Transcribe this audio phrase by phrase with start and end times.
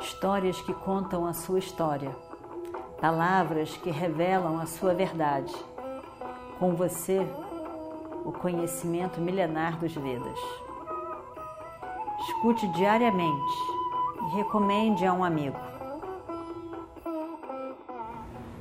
[0.00, 2.14] histórias que contam a sua história,
[3.00, 5.54] palavras que revelam a sua verdade.
[6.58, 7.26] Com você,
[8.24, 10.38] o conhecimento milenar dos Vedas.
[12.20, 13.54] Escute diariamente
[14.22, 15.56] e recomende a um amigo.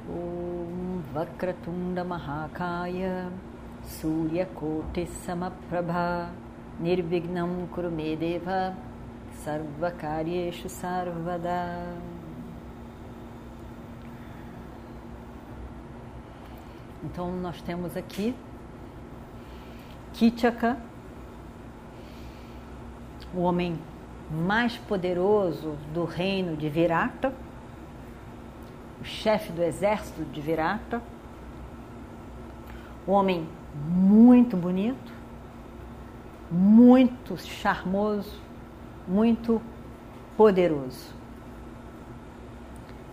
[0.10, 3.32] Om Vakratunda Mahakaya
[3.84, 6.30] Surya Koti Samaprabha
[6.80, 8.76] Nirvignam Kurumedeva
[9.44, 11.96] Sarvakaryeshu Sarvada.
[17.04, 18.36] Então nós temos aqui
[20.14, 20.78] Kitchaka,
[23.34, 23.80] o homem
[24.32, 27.33] mais poderoso do reino de Virata,
[29.00, 31.02] o chefe do exército de Virata,
[33.08, 33.47] um homem
[33.88, 35.14] muito bonito,
[36.52, 38.47] muito charmoso,
[39.08, 39.61] muito
[40.36, 41.16] poderoso.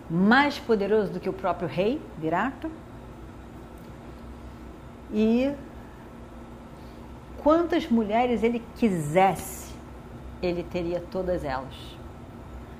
[0.09, 2.69] Mais poderoso do que o próprio rei Virata.
[5.11, 5.53] E
[7.41, 9.73] quantas mulheres ele quisesse,
[10.41, 11.75] ele teria todas elas.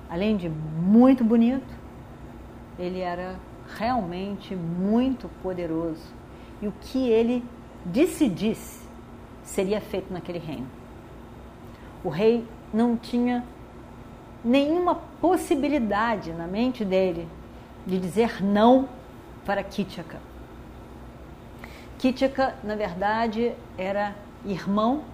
[0.09, 1.73] Além de muito bonito,
[2.77, 3.35] ele era
[3.77, 6.03] realmente muito poderoso.
[6.61, 7.43] E o que ele
[7.85, 8.85] decidisse
[9.43, 10.67] seria feito naquele reino.
[12.03, 13.45] O rei não tinha
[14.43, 17.25] nenhuma possibilidade na mente dele
[17.87, 18.89] de dizer não
[19.45, 20.19] para Kitchaka.
[21.97, 24.13] Kitchaka, na verdade, era
[24.45, 25.05] irmão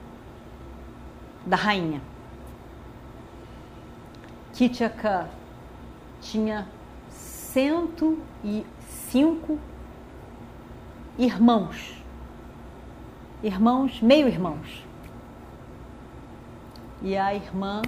[1.46, 2.02] da rainha.
[4.54, 5.30] Kitchaka
[6.20, 6.68] tinha
[7.10, 9.60] 105
[11.20, 11.94] irmãos.
[13.44, 14.91] Irmãos, meio irmãos.
[17.02, 17.82] E a irmã,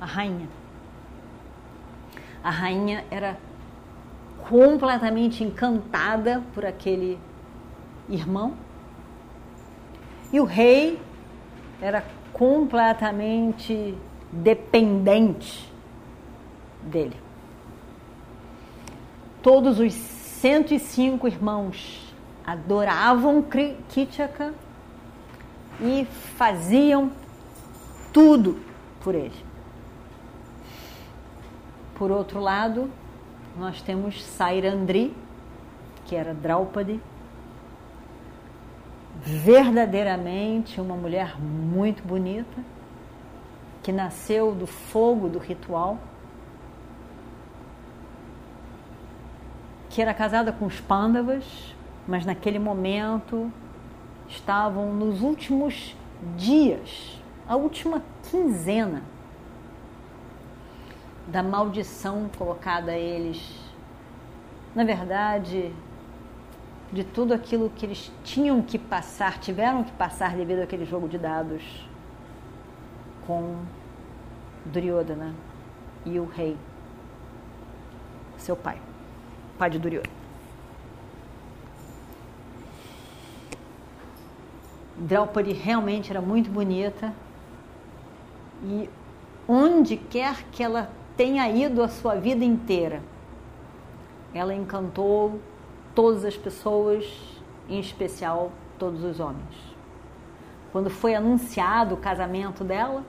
[0.00, 0.48] a rainha.
[2.42, 3.38] A rainha era
[4.48, 7.18] completamente encantada por aquele
[8.08, 8.54] irmão
[10.32, 11.00] e o rei
[11.80, 13.96] era completamente
[14.32, 15.70] dependente
[16.82, 17.16] dele.
[19.42, 22.14] Todos os 105 irmãos
[22.46, 23.44] adoravam
[23.88, 24.54] Kitchaka
[25.80, 26.06] e
[26.36, 27.10] faziam
[28.12, 28.60] tudo
[29.00, 29.44] por ele.
[31.94, 32.90] Por outro lado,
[33.58, 35.14] nós temos Sairandri,
[36.06, 37.00] que era Draupadi,
[39.22, 42.64] verdadeiramente uma mulher muito bonita,
[43.82, 45.98] que nasceu do fogo do ritual,
[49.90, 51.74] que era casada com os Pandavas,
[52.06, 53.52] mas naquele momento
[54.28, 55.96] estavam nos últimos
[56.36, 57.19] dias,
[57.50, 58.00] a última
[58.30, 59.02] quinzena
[61.26, 63.42] da maldição colocada a eles.
[64.72, 65.74] Na verdade,
[66.92, 71.18] de tudo aquilo que eles tinham que passar, tiveram que passar devido àquele jogo de
[71.18, 71.60] dados
[73.26, 73.56] com
[74.66, 75.34] Duryodhana
[76.06, 76.56] e o rei,
[78.38, 78.80] seu pai,
[79.58, 80.20] pai de Duryodhana.
[84.96, 87.12] Draupadi realmente era muito bonita
[88.62, 88.88] e
[89.48, 93.02] onde quer que ela tenha ido a sua vida inteira,
[94.32, 95.40] ela encantou
[95.94, 97.04] todas as pessoas,
[97.68, 99.70] em especial todos os homens.
[100.72, 103.04] Quando foi anunciado o casamento dela,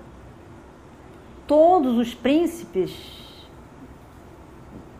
[1.45, 3.21] todos os príncipes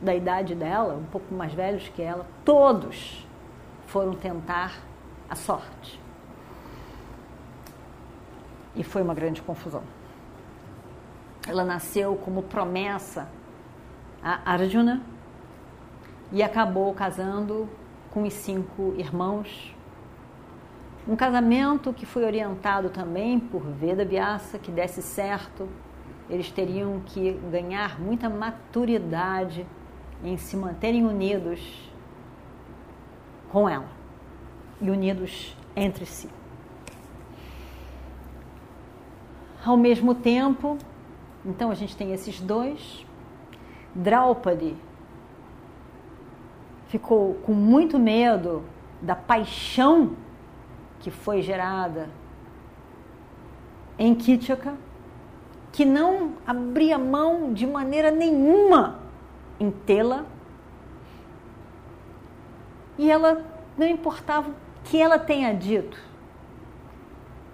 [0.01, 3.25] da idade dela, um pouco mais velhos que ela, todos
[3.87, 4.79] foram tentar
[5.29, 5.99] a sorte.
[8.75, 9.83] E foi uma grande confusão.
[11.47, 13.27] Ela nasceu como promessa
[14.23, 15.01] a Arjuna
[16.31, 17.67] e acabou casando
[18.11, 19.75] com os cinco irmãos.
[21.07, 25.67] Um casamento que foi orientado também por Veda Vyasa, que desse certo,
[26.29, 29.65] eles teriam que ganhar muita maturidade
[30.23, 31.91] em se manterem unidos
[33.51, 33.89] com ela
[34.79, 36.29] e unidos entre si.
[39.65, 40.77] Ao mesmo tempo,
[41.45, 43.05] então a gente tem esses dois.
[43.93, 44.75] Draupadi
[46.87, 48.63] ficou com muito medo
[49.01, 50.15] da paixão
[50.99, 52.09] que foi gerada
[53.97, 54.75] em Kitchaka,
[55.71, 58.99] que não abria mão de maneira nenhuma
[59.59, 60.25] em tê-la.
[62.97, 63.43] E ela
[63.77, 65.97] não importava o que ela tenha dito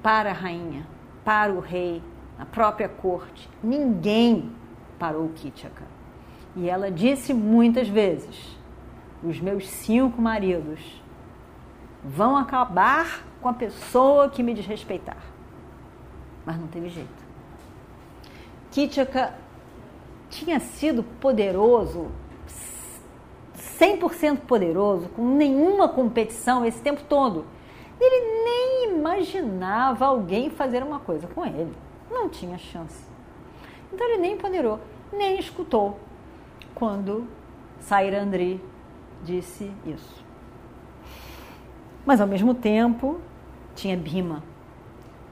[0.01, 0.85] para a rainha,
[1.23, 2.01] para o rei,
[2.39, 4.51] a própria corte, ninguém
[4.99, 5.83] parou Kitchaka.
[6.55, 8.57] E ela disse muitas vezes:
[9.23, 10.79] os meus cinco maridos
[12.03, 15.17] vão acabar com a pessoa que me desrespeitar.
[16.45, 17.27] Mas não teve jeito.
[18.71, 19.33] Kitchaka
[20.29, 22.07] tinha sido poderoso,
[23.79, 27.45] 100% poderoso, com nenhuma competição esse tempo todo.
[27.99, 31.73] Ele nem imaginava alguém fazer uma coisa com ele.
[32.17, 33.05] Não tinha chance.
[33.93, 34.79] Então ele nem ponderou,
[35.13, 35.99] nem escutou
[36.73, 37.27] quando
[37.79, 38.59] Sairandri
[39.23, 40.25] disse isso.
[42.03, 43.21] Mas ao mesmo tempo
[43.75, 44.41] tinha Bhima.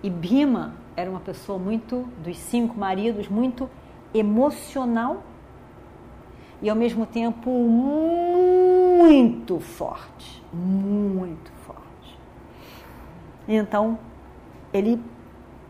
[0.04, 3.68] E Bhima era uma pessoa muito, dos cinco maridos, muito
[4.14, 5.24] emocional
[6.62, 10.44] e ao mesmo tempo muito forte.
[10.54, 12.20] Muito forte.
[13.48, 13.98] Então,
[14.72, 15.02] ele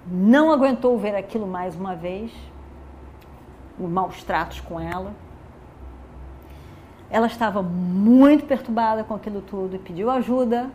[0.08, 2.32] não aguentou ver aquilo mais uma vez,
[3.78, 5.14] maus tratos com ela.
[7.10, 10.70] Ela estava muito perturbada com aquilo tudo e pediu ajuda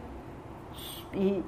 [1.12, 1.42] e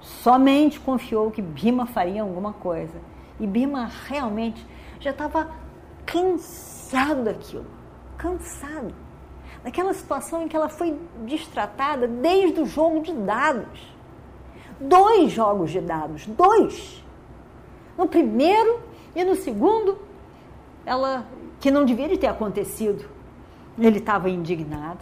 [0.00, 3.00] somente confiou que Bima faria alguma coisa.
[3.38, 4.64] E Bima realmente
[5.00, 5.50] já estava
[6.06, 7.66] cansado daquilo,
[8.16, 8.94] cansado.
[9.62, 13.94] Daquela situação em que ela foi destratada desde o jogo de dados.
[14.80, 17.04] Dois jogos de dados, dois.
[17.98, 18.80] No primeiro
[19.14, 19.98] e no segundo,
[20.86, 21.26] ela
[21.58, 23.04] que não deveria ter acontecido.
[23.76, 25.00] Ele estava indignado.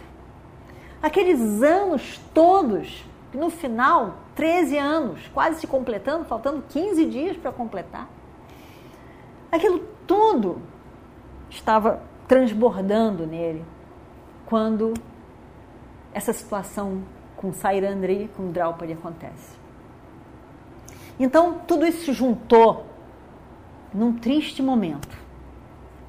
[1.01, 8.09] Aqueles anos todos, no final, 13 anos, quase se completando, faltando 15 dias para completar.
[9.51, 10.59] Aquilo tudo
[11.51, 13.63] estava transbordando nele
[14.47, 14.93] quando
[16.13, 17.03] essa situação
[17.35, 19.66] com Sairandri, com Draupadi acontece.
[21.19, 22.85] Então, tudo isso se juntou
[23.93, 25.17] num triste momento.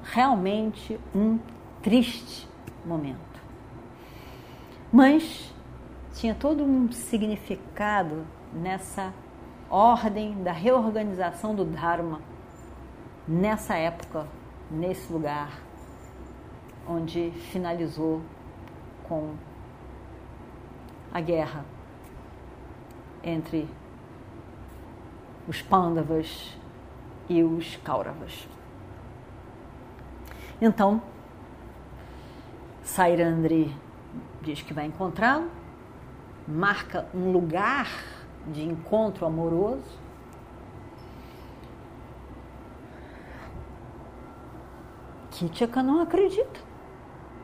[0.03, 1.39] Realmente um
[1.81, 2.47] triste
[2.85, 3.17] momento.
[4.91, 5.53] Mas
[6.13, 9.13] tinha todo um significado nessa
[9.69, 12.21] ordem da reorganização do Dharma,
[13.27, 14.27] nessa época,
[14.69, 15.61] nesse lugar,
[16.87, 18.21] onde finalizou
[19.07, 19.33] com
[21.11, 21.63] a guerra
[23.23, 23.67] entre
[25.49, 26.55] os Pandavas
[27.27, 28.47] e os Kauravas.
[30.61, 31.01] Então,
[32.83, 33.75] Sairandri
[34.43, 35.49] diz que vai encontrá-lo,
[36.47, 37.89] marca um lugar
[38.45, 39.97] de encontro amoroso.
[45.31, 46.59] Kitchaka não acredita.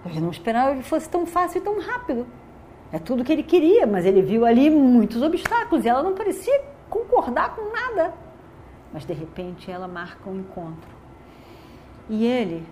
[0.05, 2.27] Ele não esperava que fosse tão fácil e tão rápido.
[2.91, 6.74] É tudo que ele queria, mas ele viu ali muitos obstáculos e ela não parecia
[7.15, 8.13] concordar com nada.
[8.91, 10.89] Mas de repente ela marca um encontro.
[12.09, 12.67] E ele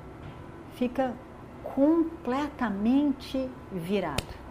[0.76, 1.14] fica
[1.64, 4.44] completamente virado.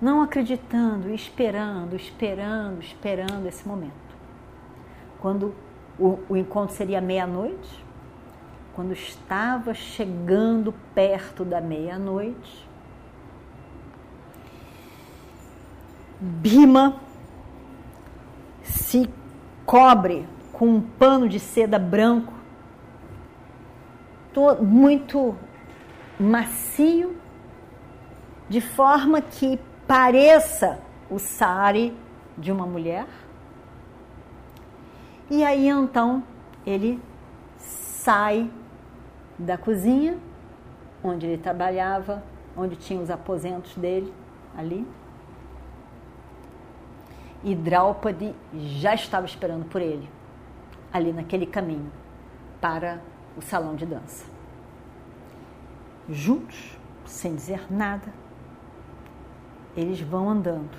[0.00, 3.92] Não acreditando, esperando, esperando, esperando esse momento.
[5.20, 5.54] Quando
[5.98, 7.84] o, o encontro seria meia-noite,
[8.74, 12.68] quando estava chegando perto da meia-noite,
[16.22, 17.00] Bima
[18.90, 19.08] se
[19.64, 22.32] cobre com um pano de seda branco,
[24.60, 25.36] muito
[26.18, 27.16] macio,
[28.48, 31.96] de forma que pareça o sari
[32.36, 33.06] de uma mulher.
[35.30, 36.24] E aí então
[36.66, 37.00] ele
[37.56, 38.50] sai
[39.38, 40.18] da cozinha,
[41.00, 42.24] onde ele trabalhava,
[42.56, 44.12] onde tinha os aposentos dele
[44.58, 44.84] ali
[47.42, 50.08] e Draupadi já estava esperando por ele,
[50.92, 51.90] ali naquele caminho,
[52.60, 53.00] para
[53.36, 54.26] o salão de dança.
[56.08, 58.12] Juntos, sem dizer nada,
[59.76, 60.76] eles vão andando.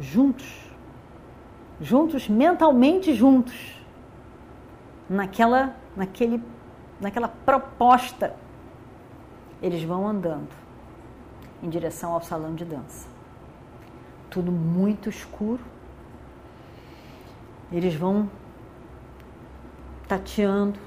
[0.00, 0.70] Juntos,
[1.80, 3.78] juntos, mentalmente juntos,
[5.08, 6.42] naquela, naquele,
[7.00, 8.34] naquela proposta,
[9.60, 10.48] eles vão andando
[11.62, 13.11] em direção ao salão de dança
[14.32, 15.60] tudo muito escuro.
[17.70, 18.30] Eles vão
[20.08, 20.78] tateando,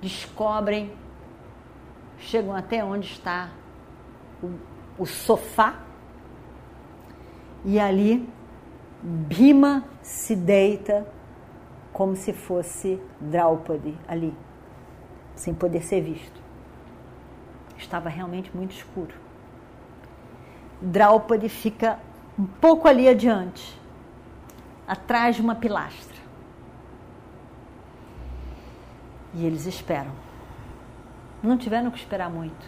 [0.00, 0.92] descobrem,
[2.18, 3.50] chegam até onde está
[4.42, 4.52] o,
[4.98, 5.80] o sofá
[7.64, 8.28] e ali
[9.02, 11.06] Bima se deita
[11.92, 14.34] como se fosse Draupadi ali,
[15.34, 16.40] sem poder ser visto.
[17.76, 19.14] Estava realmente muito escuro.
[20.80, 21.98] Draupadi fica
[22.38, 23.78] um pouco ali adiante,
[24.86, 26.20] atrás de uma pilastra.
[29.34, 30.12] E eles esperam.
[31.42, 32.66] Não tiveram que esperar muito.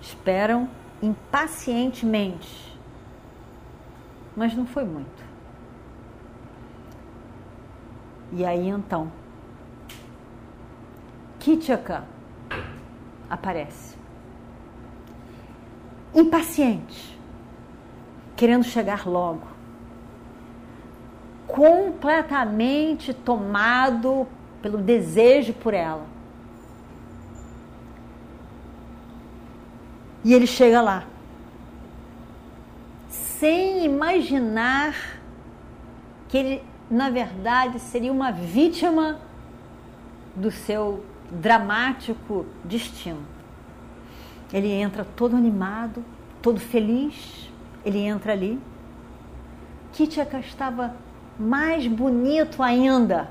[0.00, 0.68] Esperam
[1.02, 2.78] impacientemente.
[4.34, 5.22] Mas não foi muito.
[8.32, 9.12] E aí então,
[11.38, 12.04] Kitchaka
[13.28, 14.01] aparece.
[16.14, 17.18] Impaciente,
[18.36, 19.46] querendo chegar logo,
[21.46, 24.26] completamente tomado
[24.60, 26.06] pelo desejo por ela.
[30.24, 31.04] E ele chega lá,
[33.08, 34.94] sem imaginar
[36.28, 39.18] que ele, na verdade, seria uma vítima
[40.36, 43.20] do seu dramático destino.
[44.52, 46.04] Ele entra todo animado,
[46.42, 47.50] todo feliz,
[47.84, 48.60] ele entra ali.
[49.92, 50.94] Kitchaka estava
[51.38, 53.30] mais bonito ainda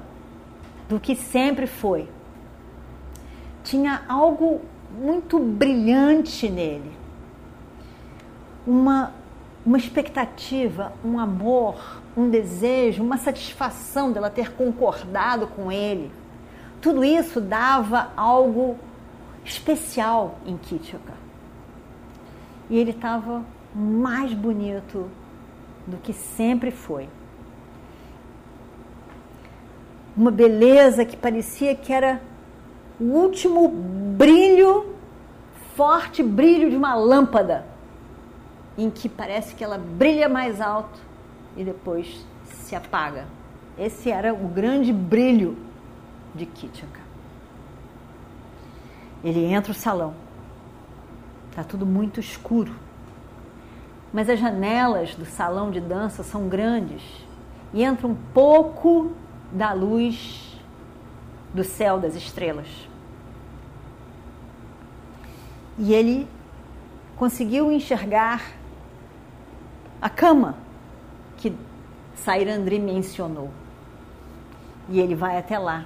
[0.90, 2.08] do que sempre foi.
[3.64, 4.62] Tinha algo
[5.00, 6.92] muito brilhante nele.
[8.66, 9.14] Uma,
[9.66, 16.12] uma expectativa, um amor, um desejo, uma satisfação dela ter concordado com ele.
[16.82, 18.78] Tudo isso dava algo
[19.44, 21.14] especial em Kitchaka.
[22.70, 23.44] E ele estava
[23.76, 25.10] mais bonito
[25.88, 27.10] do que sempre foi.
[30.16, 32.22] Uma beleza que parecia que era
[33.00, 34.96] o último brilho,
[35.76, 37.66] forte brilho de uma lâmpada,
[38.78, 41.00] em que parece que ela brilha mais alto
[41.58, 43.26] e depois se apaga.
[43.78, 45.58] Esse era o grande brilho
[46.36, 47.11] de Kitchaka.
[49.24, 50.14] Ele entra o salão.
[51.50, 52.74] Está tudo muito escuro.
[54.14, 57.02] Mas as janelas do salão de dança são grandes
[57.74, 59.12] e entra um pouco
[59.52, 60.60] da luz
[61.54, 62.68] do céu das estrelas.
[65.78, 66.28] E ele
[67.16, 68.54] conseguiu enxergar
[70.02, 70.56] a cama
[71.38, 71.56] que
[72.16, 73.50] Sairandri mencionou.
[74.90, 75.86] E ele vai até lá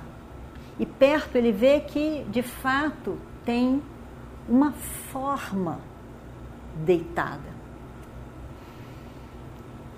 [0.79, 3.81] e perto ele vê que, de fato, tem
[4.47, 5.79] uma forma
[6.83, 7.55] deitada.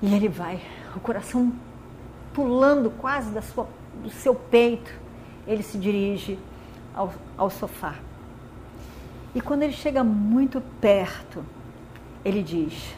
[0.01, 0.61] E ele vai,
[0.95, 1.51] o coração
[2.33, 3.67] pulando quase da sua,
[4.03, 4.93] do seu peito,
[5.47, 6.37] ele se dirige
[6.93, 7.95] ao, ao sofá.
[9.33, 11.43] E quando ele chega muito perto,
[12.23, 12.95] ele diz,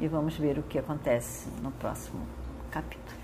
[0.00, 2.26] e vamos ver o que acontece no próximo
[2.70, 3.23] capítulo.